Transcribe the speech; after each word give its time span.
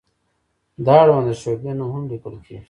د 0.85 0.87
اړونده 1.01 1.33
شعبې 1.41 1.71
نوم 1.77 1.89
هم 1.95 2.03
لیکل 2.11 2.35
کیږي. 2.45 2.59